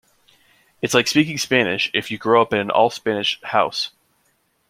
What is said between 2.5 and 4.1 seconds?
in an all-Spanish house.